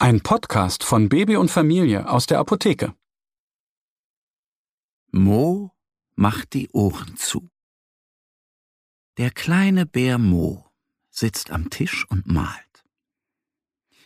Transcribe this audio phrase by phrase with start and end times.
[0.00, 2.94] Ein Podcast von Baby und Familie aus der Apotheke.
[5.10, 5.72] Mo
[6.14, 7.50] macht die Ohren zu.
[9.16, 10.70] Der kleine Bär Mo
[11.10, 12.84] sitzt am Tisch und malt.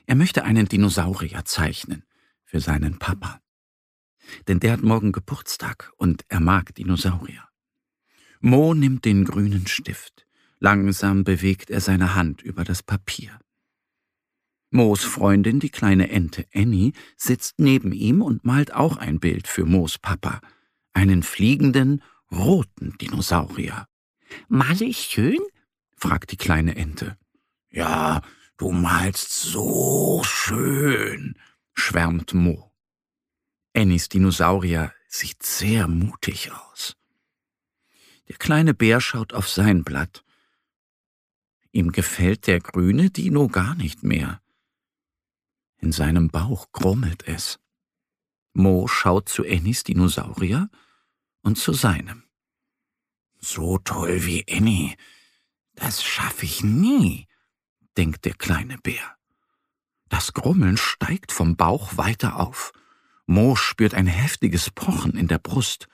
[0.06, 2.04] Er möchte einen Dinosaurier zeichnen
[2.46, 3.42] für seinen Papa.
[4.48, 7.46] Denn der hat morgen Geburtstag und er mag Dinosaurier.
[8.40, 10.26] Mo nimmt den grünen Stift.
[10.58, 13.38] Langsam bewegt er seine Hand über das Papier.
[14.74, 19.66] Moos Freundin, die kleine Ente Annie, sitzt neben ihm und malt auch ein Bild für
[19.66, 20.40] Moos Papa,
[20.94, 23.86] einen fliegenden, roten Dinosaurier.
[24.48, 25.40] Male ich schön?
[25.94, 27.18] fragt die kleine Ente.
[27.70, 28.22] Ja,
[28.56, 31.36] du malst so schön,
[31.74, 32.72] schwärmt Mo.
[33.74, 36.96] Annies Dinosaurier sieht sehr mutig aus.
[38.28, 40.24] Der kleine Bär schaut auf sein Blatt.
[41.72, 44.40] Ihm gefällt der grüne Dino gar nicht mehr.
[45.82, 47.58] In seinem Bauch grummelt es.
[48.54, 50.70] Mo schaut zu Annies Dinosaurier
[51.42, 52.22] und zu seinem.
[53.40, 54.94] So toll wie Annie,
[55.74, 57.26] das schaffe ich nie,
[57.96, 59.16] denkt der kleine Bär.
[60.08, 62.72] Das Grummeln steigt vom Bauch weiter auf.
[63.26, 65.88] Mo spürt ein heftiges Pochen in der Brust.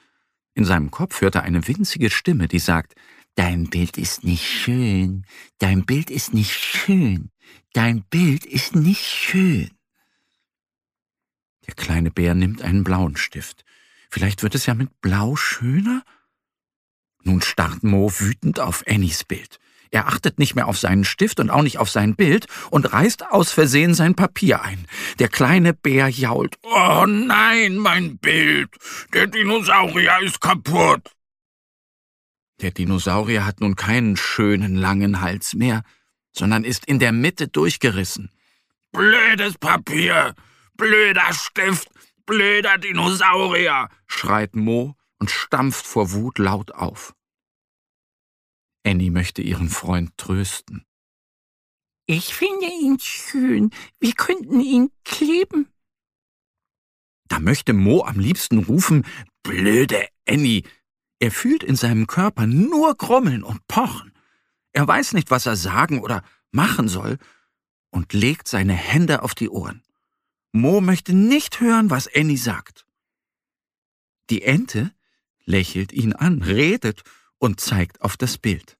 [0.52, 2.94] In seinem Kopf hört er eine winzige Stimme, die sagt,
[3.36, 5.24] Dein Bild ist nicht schön,
[5.58, 7.30] dein Bild ist nicht schön,
[7.72, 9.77] dein Bild ist nicht schön.
[11.68, 13.64] Der kleine Bär nimmt einen blauen Stift.
[14.10, 16.02] Vielleicht wird es ja mit Blau schöner?
[17.22, 19.60] Nun starrt Mo wütend auf Annies Bild.
[19.90, 23.30] Er achtet nicht mehr auf seinen Stift und auch nicht auf sein Bild und reißt
[23.30, 24.86] aus Versehen sein Papier ein.
[25.18, 26.56] Der kleine Bär jault.
[26.62, 28.70] Oh nein, mein Bild.
[29.14, 31.02] Der Dinosaurier ist kaputt.
[32.60, 35.82] Der Dinosaurier hat nun keinen schönen langen Hals mehr,
[36.32, 38.30] sondern ist in der Mitte durchgerissen.
[38.92, 40.34] Blödes Papier,
[40.78, 41.90] Blöder Stift,
[42.24, 47.16] blöder Dinosaurier, schreit Mo und stampft vor Wut laut auf.
[48.86, 50.86] Annie möchte ihren Freund trösten.
[52.06, 53.70] Ich finde ihn schön.
[53.98, 55.66] Wir könnten ihn kleben.
[57.26, 59.04] Da möchte Mo am liebsten rufen,
[59.42, 60.62] blöde Annie.
[61.18, 64.12] Er fühlt in seinem Körper nur Grummeln und Pochen.
[64.72, 66.22] Er weiß nicht, was er sagen oder
[66.52, 67.18] machen soll
[67.90, 69.82] und legt seine Hände auf die Ohren.
[70.52, 72.86] Mo möchte nicht hören, was Annie sagt.
[74.30, 74.92] Die Ente
[75.44, 77.02] lächelt ihn an, redet
[77.38, 78.78] und zeigt auf das Bild.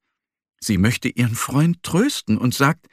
[0.61, 2.89] Sie möchte ihren Freund trösten und sagt,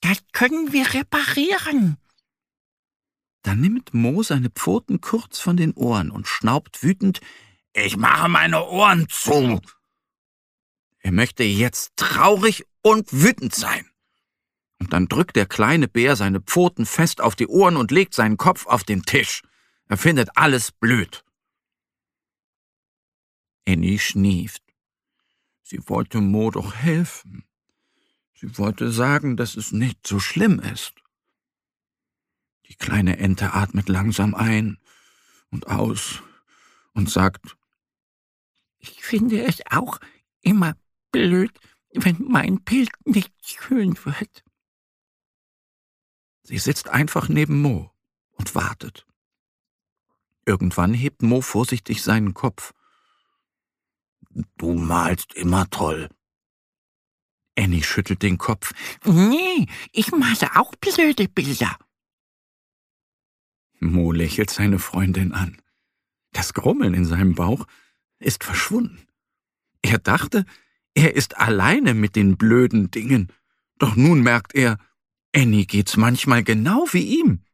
[0.00, 1.96] das können wir reparieren.
[3.42, 7.20] Dann nimmt Mo seine Pfoten kurz von den Ohren und schnaubt wütend,
[7.72, 9.60] ich mache meine Ohren zu.
[10.98, 13.88] Er möchte jetzt traurig und wütend sein.
[14.78, 18.36] Und dann drückt der kleine Bär seine Pfoten fest auf die Ohren und legt seinen
[18.36, 19.42] Kopf auf den Tisch.
[19.88, 21.24] Er findet alles blöd.
[23.66, 24.62] Annie schnieft.
[25.62, 27.44] Sie wollte Mo doch helfen.
[28.34, 30.94] Sie wollte sagen, dass es nicht so schlimm ist.
[32.68, 34.78] Die kleine Ente atmet langsam ein
[35.50, 36.22] und aus
[36.92, 37.56] und sagt,
[38.78, 39.98] ich finde es auch
[40.42, 40.76] immer
[41.10, 41.52] blöd,
[41.92, 44.44] wenn mein Bild nicht schön wird.
[46.46, 47.90] Sie sitzt einfach neben Mo
[48.30, 49.04] und wartet.
[50.44, 52.72] Irgendwann hebt Mo vorsichtig seinen Kopf.
[54.56, 56.08] Du malst immer toll.
[57.58, 58.72] Annie schüttelt den Kopf.
[59.04, 61.76] Nee, ich male auch blöde Bilder.
[63.80, 65.60] Mo lächelt seine Freundin an.
[66.30, 67.66] Das Grummeln in seinem Bauch
[68.20, 69.04] ist verschwunden.
[69.82, 70.44] Er dachte,
[70.94, 73.32] er ist alleine mit den blöden Dingen,
[73.78, 74.78] doch nun merkt er,
[75.36, 77.44] Annie geht's manchmal genau wie ihm.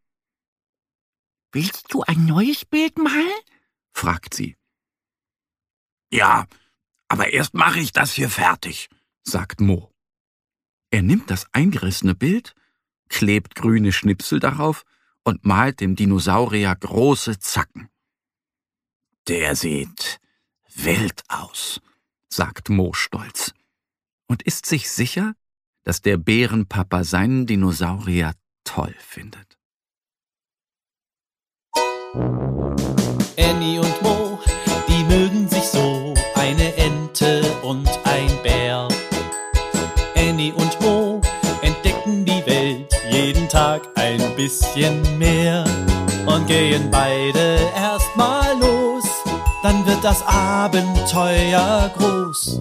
[1.51, 3.43] Willst du ein neues Bild malen?
[3.93, 4.57] fragt sie.
[6.13, 6.47] Ja,
[7.09, 8.89] aber erst mache ich das hier fertig,
[9.25, 9.93] sagt Mo.
[10.91, 12.55] Er nimmt das eingerissene Bild,
[13.09, 14.85] klebt grüne Schnipsel darauf
[15.25, 17.89] und malt dem Dinosaurier große Zacken.
[19.27, 20.21] Der sieht
[20.73, 21.81] wild aus,
[22.29, 23.55] sagt Mo stolz
[24.29, 25.35] und ist sich sicher,
[25.85, 28.33] dass der Bärenpapa seinen Dinosaurier
[28.65, 29.59] toll findet.
[33.39, 34.39] Annie und Mo,
[34.89, 38.89] die mögen sich so, eine Ente und ein Bär.
[40.15, 41.21] Annie und Mo
[41.63, 45.65] entdecken die Welt jeden Tag ein bisschen mehr
[46.27, 49.05] und gehen beide erstmal los,
[49.63, 52.61] dann wird das Abenteuer groß.